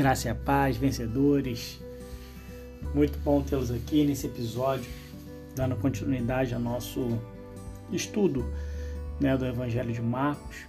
[0.00, 1.78] Graça e a paz, vencedores.
[2.94, 4.90] Muito bom tê-los aqui nesse episódio,
[5.54, 7.18] dando continuidade ao nosso
[7.92, 8.50] estudo
[9.20, 10.64] né, do Evangelho de Marcos.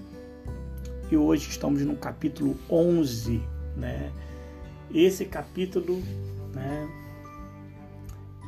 [1.09, 3.41] E hoje estamos no capítulo 11,
[3.77, 4.12] né?
[4.94, 6.04] Esse capítulo,
[6.54, 6.89] né,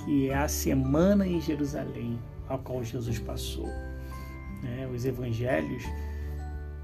[0.03, 2.19] que é a semana em Jerusalém,
[2.49, 3.67] a qual Jesus passou.
[4.61, 4.85] Né?
[4.93, 5.83] Os evangelhos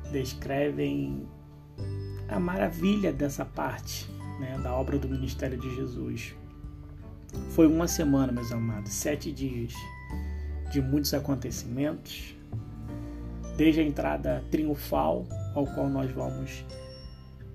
[0.09, 1.27] descrevem
[2.29, 6.33] a maravilha dessa parte né, da obra do ministério de Jesus.
[7.51, 9.73] Foi uma semana, meus amados, sete dias
[10.71, 12.35] de muitos acontecimentos,
[13.57, 16.63] desde a entrada triunfal, ao qual nós vamos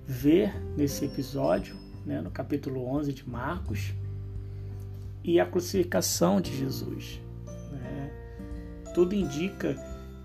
[0.05, 3.93] ver nesse episódio, né, no capítulo 11 de Marcos,
[5.23, 7.19] e a crucificação de Jesus.
[7.71, 8.11] Né?
[8.93, 9.75] Tudo indica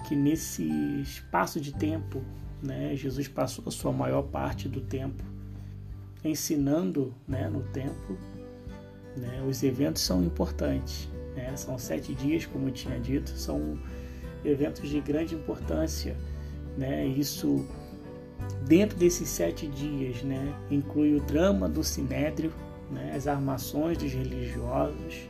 [0.07, 0.63] que nesse
[1.01, 2.23] espaço de tempo
[2.63, 2.95] né?
[2.95, 5.23] Jesus passou a sua maior parte do tempo
[6.25, 8.19] ensinando né, no templo.
[9.17, 9.43] Né?
[9.49, 11.09] Os eventos são importantes.
[11.35, 11.55] Né?
[11.57, 13.79] São sete dias, como eu tinha dito, são
[14.45, 16.17] eventos de grande importância.
[16.77, 17.07] Né?
[17.07, 17.67] Isso,
[18.67, 22.53] dentro desses sete dias, né, inclui o drama do sinédrio,
[22.91, 25.29] né, as armações dos religiosos,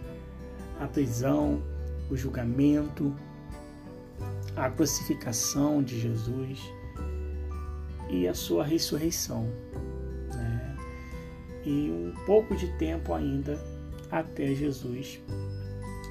[0.78, 1.62] a prisão,
[2.10, 3.14] o julgamento,
[4.56, 6.60] a crucificação de Jesus
[8.10, 9.48] e a sua ressurreição.
[10.28, 10.76] Né?
[11.64, 13.58] E um pouco de tempo ainda
[14.10, 15.20] até Jesus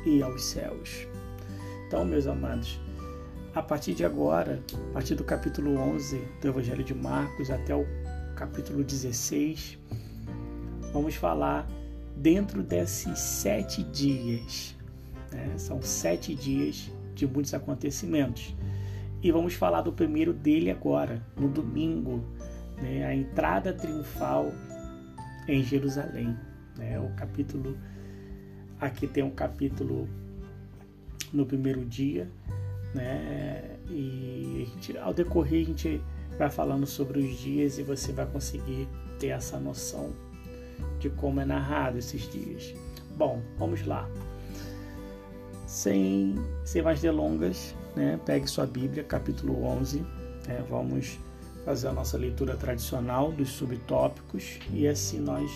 [0.05, 1.07] ir aos céus.
[1.87, 2.79] Então, meus amados,
[3.53, 7.85] a partir de agora, a partir do capítulo 11 do Evangelho de Marcos até o
[8.35, 9.77] capítulo 16,
[10.93, 11.67] vamos falar
[12.15, 14.75] dentro desses sete dias.
[15.31, 15.57] Né?
[15.57, 18.55] São sete dias de muitos acontecimentos.
[19.21, 22.23] E vamos falar do primeiro dele agora, no domingo,
[22.81, 24.51] né, a entrada triunfal
[25.47, 26.37] em Jerusalém.
[26.77, 27.77] Né, o capítulo,
[28.79, 30.07] aqui tem um capítulo
[31.33, 32.29] no primeiro dia,
[32.95, 36.01] né, e gente, ao decorrer a gente
[36.37, 38.87] vai falando sobre os dias e você vai conseguir
[39.19, 40.13] ter essa noção
[40.99, 42.73] de como é narrado esses dias.
[43.17, 44.09] Bom, vamos lá.
[45.67, 48.19] Sem, sem mais delongas, né?
[48.25, 49.99] Pegue sua Bíblia, capítulo 11.
[50.47, 50.63] Né?
[50.69, 51.19] Vamos
[51.65, 55.51] fazer a nossa leitura tradicional dos subtópicos e assim nós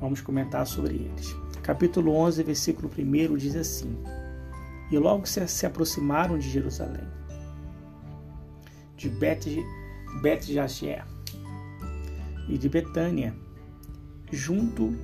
[0.00, 1.34] vamos comentar sobre eles.
[1.62, 3.96] Capítulo 11, versículo 1 diz assim:
[4.90, 7.06] E logo se, se aproximaram de Jerusalém,
[8.96, 9.62] de Bet,
[10.22, 10.50] Bet
[12.48, 13.34] e de Betânia,
[14.30, 14.94] junto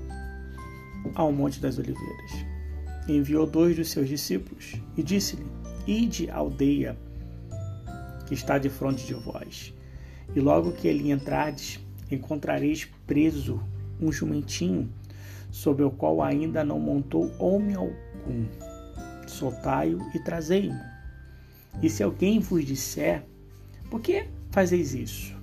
[1.14, 2.32] ao Monte das Oliveiras.
[3.08, 5.44] Enviou dois dos seus discípulos e disse-lhe:
[5.86, 6.96] Ide à aldeia
[8.26, 9.74] que está de frente de vós,
[10.34, 13.62] e logo que ele entrardes, encontrareis preso
[14.00, 14.88] um jumentinho,
[15.50, 18.46] sobre o qual ainda não montou homem algum.
[19.26, 20.74] Soltai-o e trazei-o.
[21.82, 23.24] E se alguém vos disser,
[23.90, 25.36] por que fazeis isso?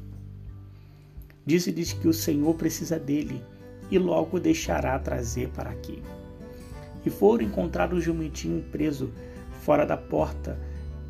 [1.45, 3.43] Disse-lhes que o Senhor precisa dele,
[3.91, 6.01] e logo deixará trazer para aqui.
[7.05, 9.11] E foram encontrar o jumentinho preso
[9.69, 10.59] fora da porta,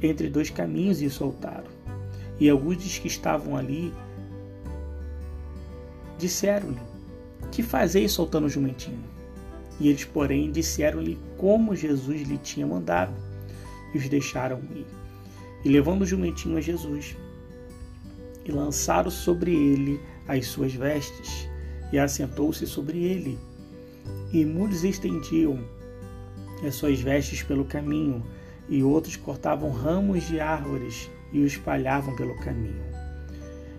[0.01, 1.69] entre dois caminhos, e o soltaram.
[2.37, 3.93] E alguns dos que estavam ali
[6.17, 6.81] disseram-lhe:
[7.53, 9.01] Que fazeis soltando o jumentinho?
[9.79, 13.13] E eles, porém, disseram-lhe como Jesus lhe tinha mandado,
[13.93, 14.85] e os deixaram ir.
[15.63, 17.15] E levando o jumentinho a Jesus,
[18.43, 21.47] e lançaram sobre ele as suas vestes,
[21.93, 23.39] e assentou-se sobre ele.
[24.33, 25.63] E muitos estendiam
[26.67, 28.21] as suas vestes pelo caminho,
[28.69, 32.83] e outros cortavam ramos de árvores e os espalhavam pelo caminho.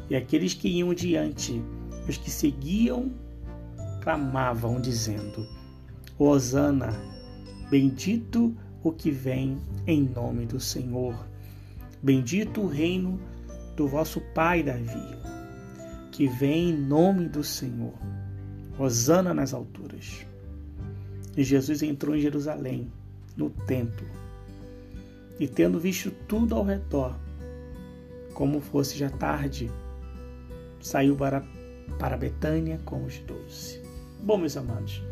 [0.08, 1.62] E aqueles que iam diante,
[2.08, 3.12] os que seguiam,
[4.02, 5.46] clamavam, dizendo:
[6.18, 6.92] Hosana,
[7.70, 11.14] bendito o que vem em nome do Senhor.
[12.02, 13.20] Bendito o reino
[13.76, 15.16] do vosso pai Davi,
[16.10, 17.94] que vem em nome do Senhor.
[18.78, 20.26] Hosana nas alturas.
[21.36, 22.90] E Jesus entrou em Jerusalém,
[23.36, 24.19] no templo
[25.40, 27.16] e tendo visto tudo ao redor,
[28.34, 29.72] como fosse já tarde,
[30.82, 31.42] saiu para,
[31.98, 33.82] para Betânia com os doze.
[34.22, 35.02] Bom, meus amados,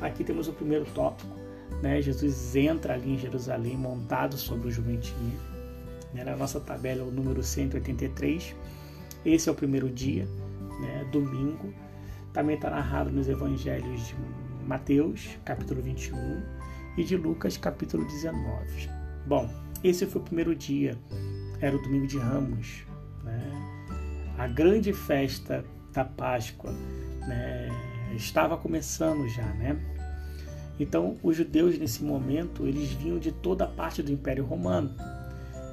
[0.00, 1.36] aqui temos o primeiro tópico.
[1.82, 2.00] Né?
[2.00, 5.38] Jesus entra ali em Jerusalém montado sobre o jumentinho.
[6.14, 6.22] Né?
[6.22, 8.54] Na nossa tabela, o número 183.
[9.24, 10.28] Esse é o primeiro dia,
[10.80, 11.08] né?
[11.10, 11.74] domingo.
[12.32, 14.14] Também está narrado nos evangelhos de
[14.64, 16.42] Mateus, capítulo 21,
[16.96, 18.95] e de Lucas, capítulo 19.
[19.26, 19.50] Bom,
[19.82, 20.96] esse foi o primeiro dia,
[21.60, 22.84] era o domingo de Ramos,
[23.24, 23.52] né?
[24.38, 26.72] a grande festa da Páscoa,
[27.26, 27.68] né?
[28.14, 29.76] Estava começando já, né?
[30.78, 34.94] Então, os judeus nesse momento, eles vinham de toda a parte do Império Romano.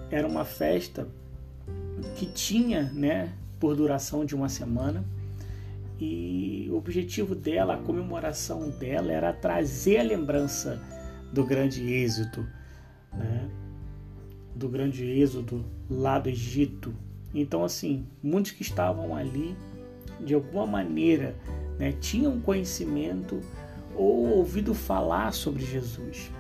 [0.10, 1.08] Era uma festa
[2.16, 5.04] que tinha, né, por duração de uma semana.
[6.00, 10.82] E o objetivo dela, a comemoração dela, era trazer a lembrança
[11.32, 12.48] do grande êxodo,
[13.16, 13.50] né?
[14.56, 16.94] do grande êxodo lá do Egito.
[17.34, 19.56] Então, assim, muitos que estavam ali,
[20.20, 21.36] de alguma maneira,
[21.80, 23.42] né, tinham conhecimento
[23.96, 26.32] ou ouvido falar sobre Jesus,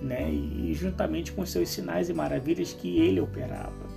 [0.00, 3.90] né, e juntamente com seus sinais e maravilhas que ele operava.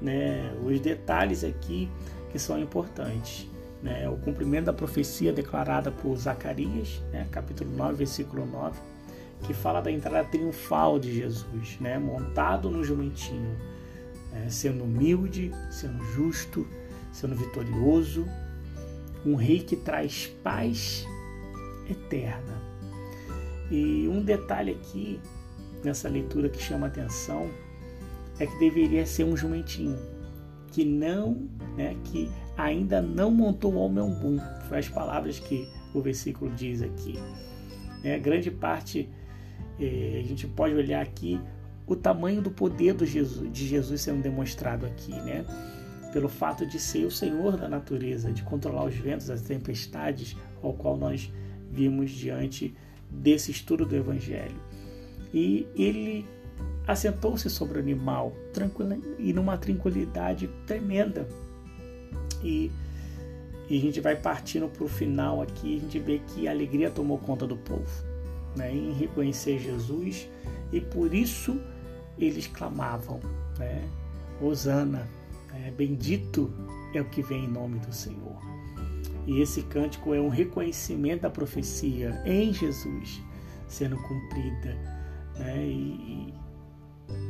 [0.00, 1.88] Né, os detalhes aqui
[2.30, 3.48] que são importantes.
[3.82, 8.76] Né, o cumprimento da profecia declarada por Zacarias, né, capítulo 9, versículo 9
[9.42, 11.98] que fala da entrada triunfal de Jesus, né?
[11.98, 13.56] montado no jumentinho,
[14.32, 14.48] né?
[14.48, 16.66] sendo humilde, sendo justo,
[17.12, 18.26] sendo vitorioso,
[19.24, 21.06] um rei que traz paz
[21.88, 22.62] eterna.
[23.70, 25.20] E um detalhe aqui
[25.82, 27.50] nessa leitura que chama atenção
[28.38, 29.98] é que deveria ser um jumentinho
[30.76, 34.38] que não, né, que ainda não montou o homem umbum.
[34.68, 37.18] Foi as palavras que o versículo diz aqui.
[38.04, 39.08] É, grande parte
[39.78, 41.40] a gente pode olhar aqui
[41.86, 45.44] o tamanho do poder do Jesus, de Jesus sendo demonstrado aqui, né?
[46.12, 50.72] Pelo fato de ser o Senhor da natureza, de controlar os ventos, as tempestades, ao
[50.72, 51.30] qual nós
[51.70, 52.74] vimos diante
[53.10, 54.56] desse estudo do Evangelho.
[55.32, 56.26] E ele
[56.86, 61.28] assentou-se sobre o animal tranquila, e numa tranquilidade tremenda.
[62.42, 62.70] E,
[63.68, 66.90] e a gente vai partindo para o final aqui, a gente vê que a alegria
[66.90, 68.15] tomou conta do povo
[68.56, 70.28] né, em reconhecer Jesus
[70.72, 71.60] e por isso
[72.18, 73.20] eles clamavam,
[73.58, 73.84] né,
[74.40, 75.06] Hosana,
[75.52, 76.52] né, bendito
[76.94, 78.36] é o que vem em nome do Senhor.
[79.26, 83.20] E esse cântico é um reconhecimento da profecia em Jesus
[83.66, 84.76] sendo cumprida.
[85.36, 86.34] Né, e, e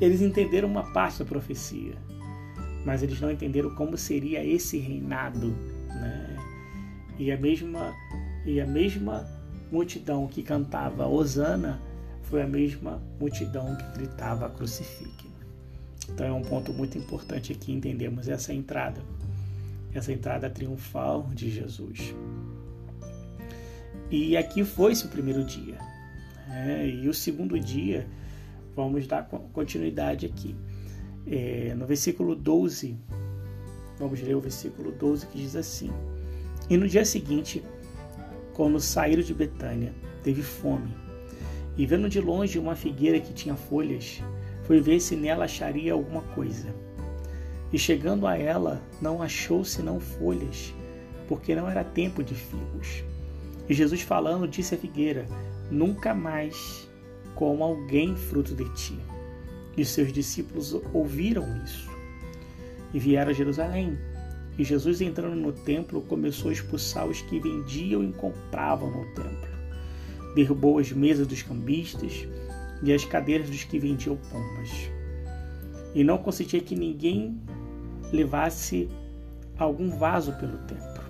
[0.01, 1.97] eles entenderam uma parte da profecia,
[2.85, 5.49] mas eles não entenderam como seria esse reinado.
[5.89, 6.37] Né?
[7.19, 7.95] E a mesma
[8.45, 9.27] e a mesma
[9.71, 11.81] multidão que cantava Osana
[12.23, 15.27] foi a mesma multidão que gritava crucifique.
[16.09, 19.01] Então é um ponto muito importante aqui entendemos essa entrada,
[19.93, 22.15] essa entrada triunfal de Jesus.
[24.11, 25.79] E aqui foi-se o primeiro dia.
[26.49, 26.89] Né?
[26.89, 28.07] E o segundo dia,
[28.75, 30.55] vamos dar continuidade aqui.
[31.27, 32.97] É, no versículo 12,
[33.99, 35.91] vamos ler o versículo 12 que diz assim:
[36.71, 37.65] E no dia seguinte,
[38.57, 39.93] quando saíram de Betânia,
[40.23, 40.97] teve fome.
[41.77, 44.23] E vendo de longe uma figueira que tinha folhas,
[44.63, 46.75] foi ver se nela acharia alguma coisa.
[47.71, 50.73] E chegando a ela, não achou senão folhas,
[51.29, 53.05] porque não era tempo de figos.
[53.69, 55.27] E Jesus falando disse à figueira:
[55.71, 56.89] Nunca mais
[57.35, 58.99] coma alguém fruto de ti.
[59.77, 61.91] E seus discípulos ouviram isso.
[62.95, 63.99] E vieram a Jerusalém
[64.59, 69.49] e Jesus, entrando no templo, começou a expulsar os que vendiam e compravam no templo.
[70.35, 72.27] Derrubou as mesas dos cambistas
[72.83, 74.91] e as cadeiras dos que vendiam pombas.
[75.95, 77.39] E não consentia que ninguém
[78.13, 78.89] levasse
[79.59, 81.05] algum vaso pelo templo.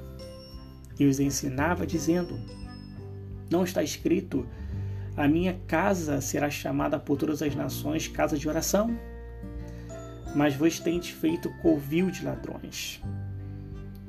[0.99, 2.41] E os ensinava, dizendo:
[3.51, 4.47] Não está escrito,
[5.17, 8.97] a minha casa será chamada por todas as nações casa de oração?
[10.35, 13.01] Mas vos tendes feito covil de ladrões.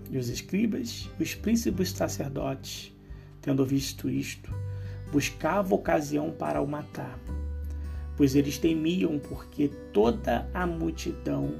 [0.09, 2.93] E os escribas, os príncipes sacerdotes,
[3.41, 4.53] tendo visto isto,
[5.11, 7.19] buscavam ocasião para o matar,
[8.15, 11.55] pois eles temiam porque toda a multidão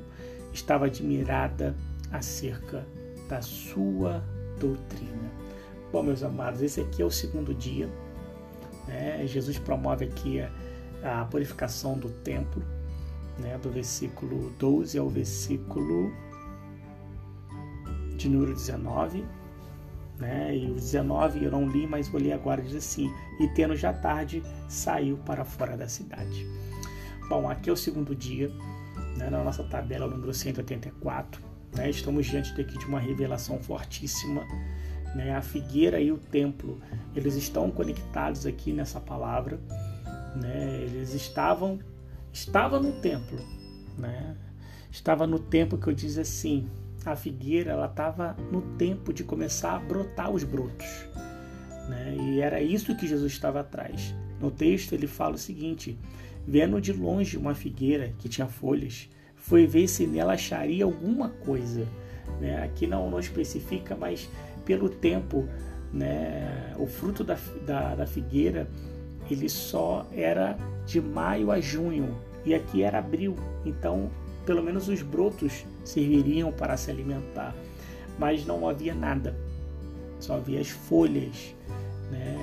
[0.54, 1.76] estava admirada
[2.12, 2.86] acerca
[3.30, 4.24] da sua
[4.60, 5.32] doutrina.
[5.92, 7.90] Bom, meus amados, esse aqui é o segundo dia.
[8.88, 9.26] Né?
[9.28, 12.64] Jesus promove aqui a, a purificação do templo,
[13.40, 13.58] né?
[13.58, 16.12] do versículo 12 ao versículo
[18.18, 19.24] de número 19,
[20.20, 20.56] né?
[20.58, 23.94] E o 19 eu não li, mas vou ler agora, diz assim: E tendo já
[23.94, 26.46] tarde, saiu para fora da cidade.
[27.30, 28.52] Bom, aqui é o segundo dia,
[29.18, 29.30] né?
[29.30, 31.42] na nossa tabela número 184.
[31.76, 31.90] Né?
[31.90, 34.46] Estamos diante daqui de uma revelação fortíssima.
[35.14, 35.36] Né?
[35.36, 36.82] A figueira e o templo,
[37.16, 39.60] eles estão conectados aqui nessa palavra.
[40.36, 40.82] Né?
[40.84, 41.80] Eles estavam,
[42.32, 43.40] estava no templo,
[43.98, 44.36] né?
[44.90, 46.70] Estava no templo que eu diz assim,
[47.12, 50.88] a figueira ela estava no tempo de começar a brotar os brotos.
[51.90, 52.16] Né?
[52.20, 54.14] E era isso que Jesus estava atrás.
[54.40, 55.98] No texto ele fala o seguinte:
[56.46, 61.88] vendo de longe uma figueira que tinha folhas, foi ver se nela acharia alguma coisa.
[62.40, 62.62] Né?
[62.64, 64.30] Aqui não, não especifica, mas
[64.66, 65.48] pelo tempo,
[65.94, 68.70] né, o fruto da, da, da figueira
[69.30, 73.36] ele só era de maio a junho e aqui era abril,
[73.66, 74.10] então
[74.46, 77.56] pelo menos os brotos serviriam para se alimentar,
[78.20, 79.36] mas não havia nada,
[80.20, 81.56] só havia as folhas
[82.12, 82.36] né,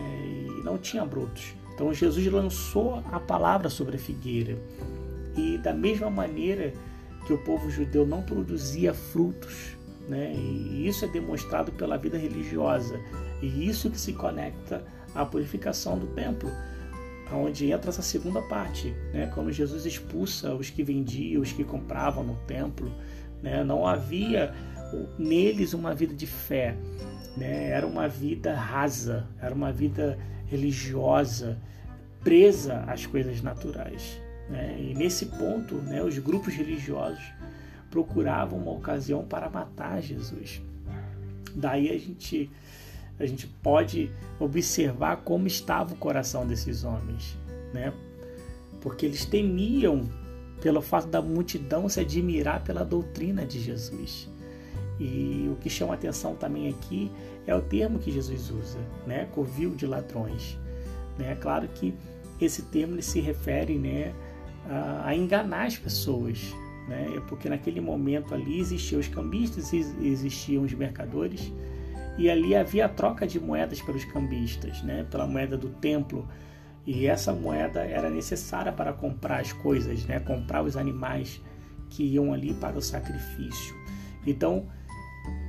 [0.58, 1.54] e não tinha brotos.
[1.74, 4.56] Então Jesus lançou a palavra sobre a figueira
[5.36, 6.72] e da mesma maneira
[7.26, 9.76] que o povo judeu não produzia frutos,
[10.08, 13.00] né, e isso é demonstrado pela vida religiosa
[13.42, 14.84] e isso que se conecta
[15.14, 16.50] à purificação do templo
[17.32, 19.30] onde entra essa segunda parte, né?
[19.34, 22.90] quando Jesus expulsa os que vendiam, os que compravam no templo.
[23.44, 23.62] Né?
[23.62, 24.54] Não havia
[25.18, 26.74] neles uma vida de fé,
[27.36, 27.68] né?
[27.68, 31.58] era uma vida rasa, era uma vida religiosa,
[32.22, 34.18] presa às coisas naturais.
[34.48, 34.76] Né?
[34.78, 37.22] E nesse ponto, né, os grupos religiosos
[37.90, 40.62] procuravam uma ocasião para matar Jesus.
[41.54, 42.50] Daí a gente
[43.20, 44.10] a gente pode
[44.40, 47.38] observar como estava o coração desses homens,
[47.72, 47.92] né?
[48.80, 50.08] Porque eles temiam
[50.64, 54.30] pelo fato da multidão se admirar pela doutrina de Jesus.
[54.98, 57.12] E o que chama atenção também aqui
[57.46, 59.28] é o termo que Jesus usa, né?
[59.32, 60.58] Covil de ladrões.
[61.18, 61.36] Né?
[61.38, 61.92] Claro que
[62.40, 64.14] esse termo se refere né,
[64.66, 66.54] a, a enganar as pessoas,
[66.88, 67.08] né?
[67.28, 71.52] porque naquele momento ali existiam os cambistas, existiam os mercadores,
[72.16, 76.26] e ali havia a troca de moedas pelos cambistas, né, pela moeda do templo.
[76.86, 81.40] E essa moeda era necessária para comprar as coisas, né, comprar os animais
[81.88, 83.74] que iam ali para o sacrifício.
[84.26, 84.66] Então,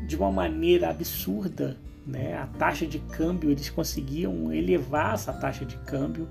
[0.07, 5.77] de uma maneira absurda, né, a taxa de câmbio, eles conseguiam elevar essa taxa de
[5.79, 6.29] câmbio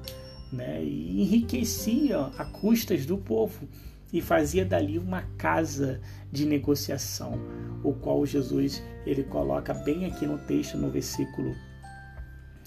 [0.53, 3.69] né, e enriquecia a custas do povo
[4.13, 7.41] e fazia dali uma casa de negociação,
[7.83, 11.55] o qual Jesus ele coloca bem aqui no texto no versículo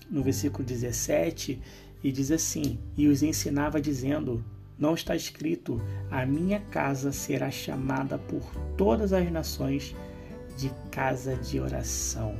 [0.09, 1.61] no versículo 17
[2.03, 4.43] e diz assim: "E os ensinava dizendo:
[4.77, 8.43] Não está escrito: A minha casa será chamada por
[8.77, 9.95] todas as nações
[10.57, 12.35] de casa de oração.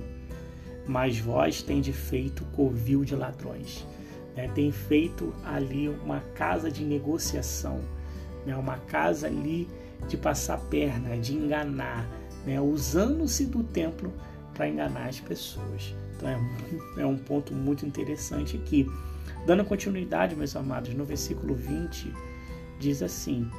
[0.88, 3.86] Mas vós tendes feito covil de ladrões."
[4.36, 4.48] Né?
[4.54, 7.82] Tem feito ali uma casa de negociação
[8.48, 8.56] né?
[8.56, 9.68] uma casa ali
[10.08, 12.08] de passar perna, de enganar,
[12.46, 12.60] né?
[12.62, 14.12] usando-se do templo
[14.54, 15.94] para enganar as pessoas.
[16.16, 18.90] Então é, é um ponto muito interessante aqui.
[19.48, 22.14] Dando continuidade, meus amados, no versículo 20
[22.82, 23.50] diz assim: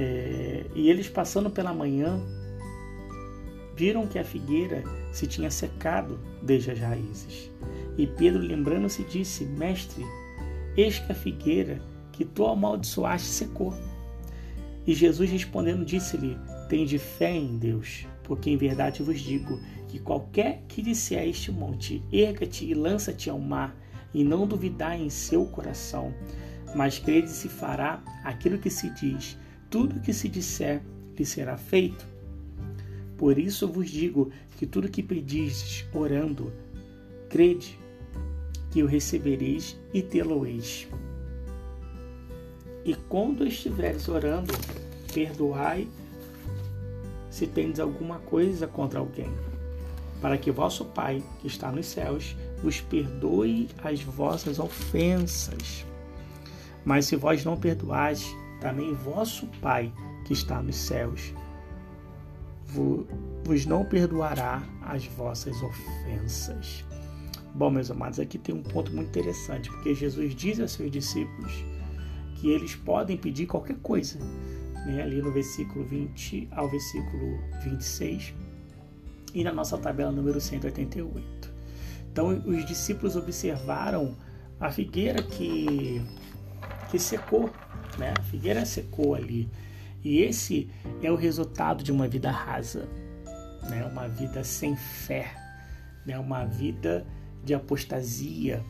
[0.00, 2.18] é, E eles passando pela manhã
[3.76, 7.50] viram que a figueira se tinha secado desde as raízes.
[7.98, 10.02] E Pedro, lembrando-se, disse: Mestre,
[10.74, 13.74] eis que a figueira que tu amaldiçoaste secou.
[14.86, 16.34] E Jesus respondendo disse-lhe:
[16.66, 21.52] Tende fé em Deus, porque em verdade vos digo que qualquer que disser a este
[21.52, 23.76] monte, erga-te e lança-te ao mar,
[24.12, 26.14] e não duvidar em seu coração,
[26.74, 29.38] mas crede se fará aquilo que se diz,
[29.70, 30.82] tudo que se disser
[31.16, 32.06] lhe será feito.
[33.16, 36.52] Por isso vos digo que tudo que pedistes orando,
[37.28, 37.78] crede
[38.70, 40.86] que o recebereis e tê-lo-eis.
[42.84, 44.54] E quando estiveres orando,
[45.12, 45.88] perdoai
[47.30, 49.30] se tendes alguma coisa contra alguém,
[50.20, 55.86] para que vosso Pai, que está nos céus, vos perdoe as vossas ofensas.
[56.84, 58.24] Mas se vós não perdoais,
[58.60, 59.92] também vosso Pai,
[60.24, 61.32] que está nos céus,
[63.44, 66.84] vos não perdoará as vossas ofensas.
[67.54, 71.52] Bom, meus amados, aqui tem um ponto muito interessante, porque Jesus diz a seus discípulos
[72.36, 74.18] que eles podem pedir qualquer coisa,
[74.86, 75.02] né?
[75.02, 78.34] ali no versículo 20 ao versículo 26
[79.34, 81.47] e na nossa tabela número 188.
[82.18, 84.16] Então os discípulos observaram
[84.58, 86.02] a figueira que,
[86.90, 87.48] que secou,
[87.96, 88.12] né?
[88.18, 89.48] a figueira secou ali.
[90.02, 90.68] E esse
[91.00, 92.88] é o resultado de uma vida rasa,
[93.70, 93.84] né?
[93.84, 95.32] uma vida sem fé,
[96.04, 96.18] né?
[96.18, 97.06] uma vida
[97.44, 98.64] de apostasia,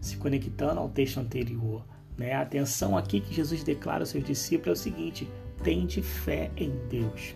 [0.00, 1.84] se conectando ao texto anterior.
[2.16, 2.32] Né?
[2.32, 5.28] A atenção aqui que Jesus declara aos seus discípulos é o seguinte:
[5.62, 7.34] tende fé em Deus.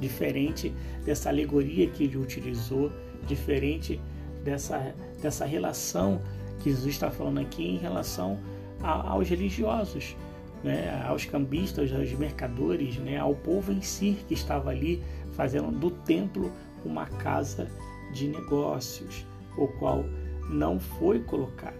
[0.00, 2.90] Diferente dessa alegoria que ele utilizou,
[3.28, 4.00] diferente
[4.44, 6.20] dessa, dessa relação
[6.60, 8.38] que Jesus está falando aqui em relação
[8.82, 10.16] a, aos religiosos,
[10.62, 11.02] né?
[11.06, 13.18] aos cambistas, aos mercadores, né?
[13.18, 16.52] ao povo em si que estava ali fazendo do templo
[16.84, 17.68] uma casa
[18.12, 20.04] de negócios, o qual
[20.50, 21.76] não foi colocado.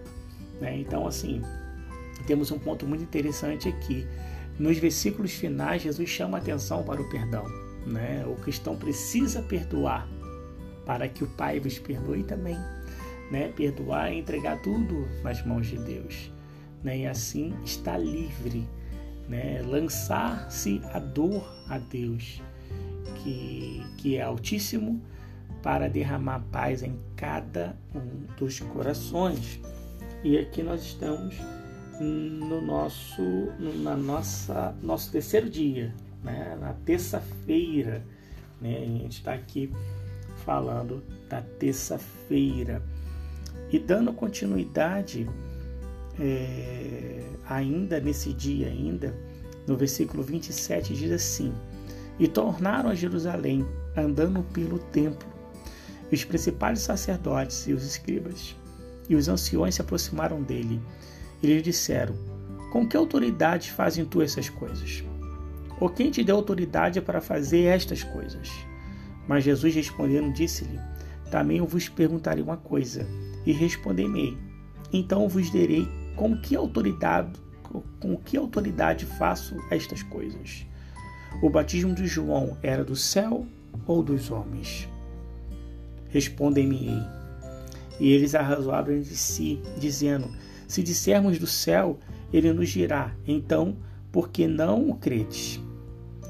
[0.59, 0.79] Né?
[0.79, 1.41] Então, assim,
[2.25, 4.05] temos um ponto muito interessante aqui.
[4.57, 7.45] Nos versículos finais, Jesus chama atenção para o perdão.
[7.85, 8.25] Né?
[8.25, 10.07] O cristão precisa perdoar.
[10.85, 12.57] Para que o Pai vos perdoe também.
[13.31, 13.51] Né?
[13.55, 16.31] Perdoar é entregar tudo nas mãos de Deus.
[16.83, 16.99] Né?
[16.99, 18.67] E assim está livre.
[19.27, 19.61] Né?
[19.65, 22.41] Lançar-se a dor a Deus,
[23.23, 25.01] que, que é Altíssimo,
[25.63, 29.59] para derramar paz em cada um dos corações.
[30.23, 31.35] E aqui nós estamos
[31.99, 33.23] no nosso,
[33.83, 36.55] na nossa, nosso terceiro dia, né?
[36.59, 38.03] na terça-feira.
[38.61, 38.77] Né?
[38.77, 39.71] A gente está aqui
[40.45, 42.81] falando da terça-feira.
[43.71, 45.27] E dando continuidade,
[46.19, 49.13] é, ainda nesse dia, ainda,
[49.67, 51.53] no versículo 27 diz assim:
[52.19, 53.65] E tornaram a Jerusalém,
[53.97, 55.27] andando pelo templo.
[56.11, 58.55] E os principais sacerdotes e os escribas
[59.09, 60.79] e os anciões se aproximaram dele
[61.41, 62.15] e lhe disseram:
[62.71, 65.03] Com que autoridade fazem tu essas coisas?
[65.79, 68.49] Ou quem te deu autoridade para fazer estas coisas?
[69.27, 70.79] Mas Jesus respondendo disse-lhe:
[71.31, 73.07] Também eu vos perguntarei uma coisa,
[73.45, 74.37] e respondei-me.
[74.91, 77.39] Então vos direi com que autoridade,
[77.99, 80.65] com que autoridade faço estas coisas.
[81.41, 83.45] O batismo de João era do céu
[83.85, 84.87] ou dos homens?
[86.09, 87.03] Respondem-me.
[87.99, 90.29] E eles arrazoaram entre si, dizendo:
[90.67, 91.99] Se dissermos do céu,
[92.31, 93.77] ele nos dirá: Então,
[94.11, 95.59] por que não o credes?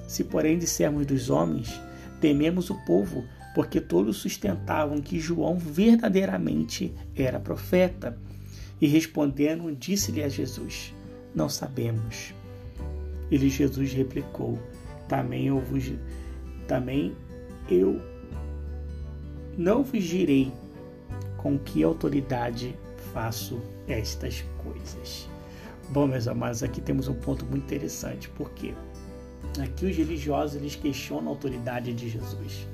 [0.07, 1.79] Se, porém, dissermos dos homens,
[2.19, 8.17] tememos o povo, porque todos sustentavam que João verdadeiramente era profeta.
[8.81, 10.93] E respondendo, disse-lhe a Jesus:
[11.33, 12.33] Não sabemos.
[13.31, 14.59] Ele Jesus replicou:
[15.07, 15.93] Também eu vos
[16.67, 17.15] também
[17.69, 18.01] eu
[19.57, 20.51] não vos direi
[21.37, 22.75] com que autoridade
[23.13, 25.29] faço estas coisas.
[25.89, 28.73] Bom, meus amados, aqui temos um ponto muito interessante, porque
[29.63, 32.67] aqui os religiosos eles questionam a autoridade de Jesus,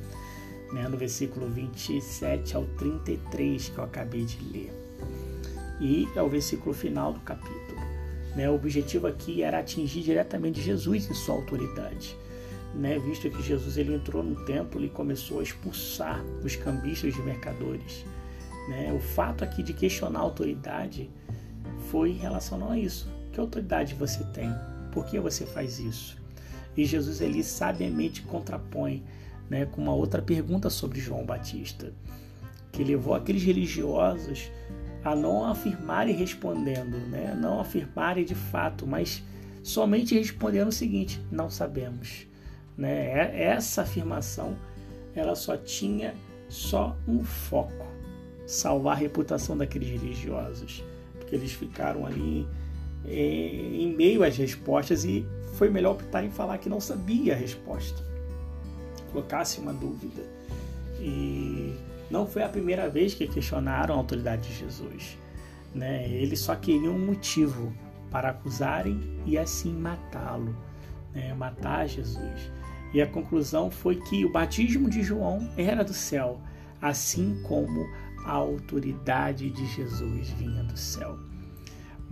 [0.72, 0.88] né?
[0.88, 4.72] no versículo 27 ao 33 que eu acabei de ler.
[5.80, 7.80] E é o versículo final do capítulo.
[8.36, 8.50] Né?
[8.50, 12.16] O objetivo aqui era atingir diretamente Jesus e sua autoridade.
[12.74, 17.22] Né, visto que Jesus ele entrou no templo e começou a expulsar os cambistas de
[17.22, 18.06] mercadores.
[18.70, 18.94] Né?
[18.94, 21.10] O fato aqui de questionar a autoridade
[21.90, 23.10] foi em relação a isso.
[23.34, 24.50] Que autoridade você tem?
[24.94, 26.21] Por que você faz isso?
[26.76, 29.04] E Jesus ele sabiamente contrapõe
[29.50, 31.94] né, com uma outra pergunta sobre João Batista,
[32.72, 34.50] que levou aqueles religiosos
[35.04, 39.24] a não afirmarem respondendo, né, não afirmarem de fato, mas
[39.62, 42.28] somente respondendo o seguinte: não sabemos.
[42.78, 43.44] Né?
[43.44, 44.56] Essa afirmação
[45.14, 46.16] ela só tinha
[46.48, 47.86] só um foco,
[48.46, 50.84] salvar a reputação daqueles religiosos,
[51.20, 52.48] porque eles ficaram ali
[53.06, 58.04] em meio às respostas e foi melhor optar em falar que não sabia a resposta,
[59.12, 60.24] colocasse uma dúvida.
[61.00, 61.76] E
[62.10, 65.18] não foi a primeira vez que questionaram a autoridade de Jesus.
[65.74, 66.10] Né?
[66.10, 67.74] Eles só queriam um motivo
[68.10, 70.56] para acusarem e assim matá-lo,
[71.14, 71.34] né?
[71.34, 72.52] matar Jesus.
[72.94, 76.42] E a conclusão foi que o batismo de João era do céu,
[76.82, 77.88] assim como
[78.26, 81.31] a autoridade de Jesus vinha do céu.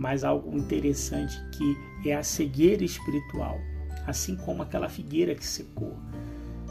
[0.00, 3.60] Mas algo interessante que é a cegueira espiritual,
[4.06, 5.94] assim como aquela figueira que secou,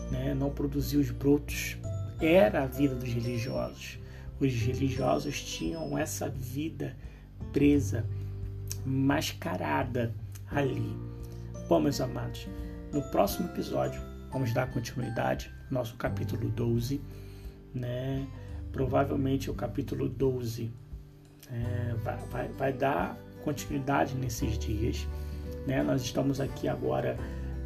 [0.09, 0.33] né?
[0.33, 1.77] não produziu os brotos,
[2.19, 3.99] era a vida dos religiosos.
[4.39, 6.97] Os religiosos tinham essa vida
[7.53, 8.03] presa,
[8.83, 10.11] mascarada
[10.49, 10.97] ali.
[11.67, 12.47] Bom, meus amados,
[12.91, 16.99] no próximo episódio vamos dar continuidade ao nosso capítulo 12,
[17.75, 18.27] né?
[18.71, 20.71] Provavelmente o capítulo 12
[21.51, 25.07] é, vai, vai, vai dar continuidade nesses dias.
[25.65, 25.81] Né?
[25.83, 27.17] Nós estamos aqui agora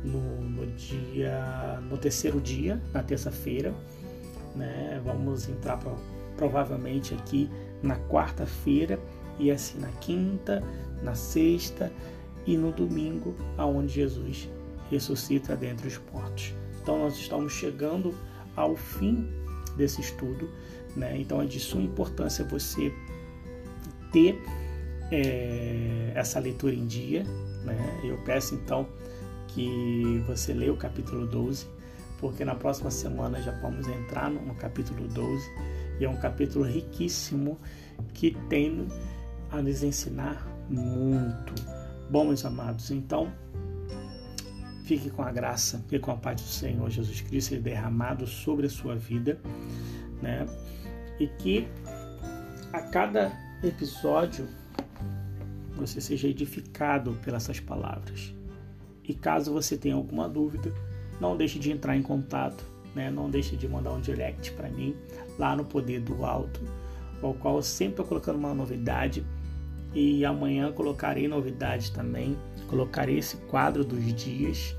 [0.03, 3.73] no, no dia, no terceiro dia, na terça-feira.
[4.55, 5.01] Né?
[5.03, 5.93] Vamos entrar pra,
[6.35, 7.49] provavelmente aqui
[7.81, 8.99] na quarta-feira
[9.39, 10.63] e assim na quinta,
[11.01, 11.91] na sexta
[12.45, 14.49] e no domingo, aonde Jesus
[14.89, 16.53] ressuscita dentre os mortos.
[16.81, 18.13] Então nós estamos chegando
[18.55, 19.27] ao fim
[19.75, 20.49] desse estudo,
[20.95, 21.17] né?
[21.17, 22.93] Então é de suma importância você
[24.13, 24.41] ter
[25.11, 27.23] é, essa leitura em dia,
[27.65, 27.99] né?
[28.03, 28.87] Eu peço então
[29.49, 31.67] que você leia o capítulo 12,
[32.19, 35.43] porque na próxima semana já vamos entrar no, capítulo 12
[35.99, 37.59] e é um capítulo riquíssimo
[38.13, 38.87] que tem
[39.51, 41.53] a nos ensinar muito.
[42.09, 43.29] Bom, meus amados, então
[44.83, 48.69] Fique com a graça e com a paz do Senhor Jesus Cristo derramado sobre a
[48.69, 49.39] sua vida,
[50.21, 50.45] né?
[51.19, 51.65] E que
[52.73, 53.31] a cada
[53.67, 54.47] episódio
[55.75, 58.33] você seja edificado pelas palavras.
[59.03, 60.73] E caso você tenha alguma dúvida,
[61.19, 64.95] não deixe de entrar em contato né, não deixe de mandar um direct para mim
[65.37, 66.61] lá no Poder do Alto,
[67.21, 69.25] o qual eu sempre estou colocando uma novidade
[69.93, 72.35] e amanhã colocarei novidades também.
[72.67, 74.75] Colocarei esse quadro dos dias,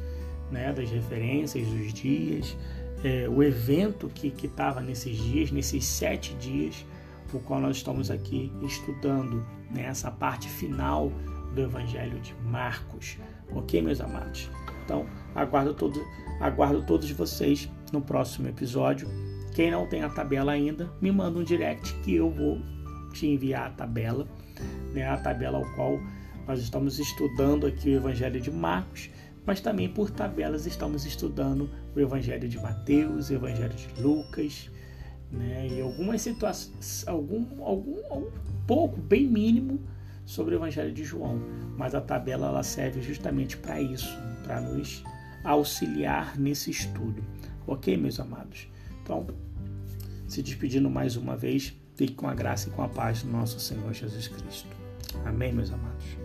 [0.50, 2.56] né, das referências dos dias,
[3.02, 6.84] é, o evento que estava nesses dias, nesses sete dias,
[7.36, 11.12] o qual nós estamos aqui estudando né, essa parte final
[11.54, 13.16] do Evangelho de Marcos.
[13.52, 14.50] Ok, meus amados?
[14.84, 16.04] Então, aguardo, todo,
[16.40, 19.08] aguardo todos vocês no próximo episódio.
[19.54, 22.60] Quem não tem a tabela ainda, me manda um direct que eu vou
[23.12, 24.26] te enviar a tabela,
[24.92, 25.98] né, a tabela ao qual
[26.46, 29.08] nós estamos estudando aqui o Evangelho de Marcos,
[29.46, 34.70] mas também por tabelas estamos estudando o Evangelho de Mateus, o Evangelho de Lucas,
[35.34, 38.30] né, e algumas situações, algum, algum, algum
[38.66, 39.80] pouco, bem mínimo,
[40.24, 41.40] sobre o Evangelho de João.
[41.76, 45.04] Mas a tabela ela serve justamente para isso, para nos
[45.42, 47.22] auxiliar nesse estudo.
[47.66, 48.68] Ok, meus amados?
[49.02, 49.26] Então,
[50.26, 53.60] se despedindo mais uma vez, fique com a graça e com a paz do nosso
[53.60, 54.74] Senhor Jesus Cristo.
[55.24, 56.23] Amém, meus amados.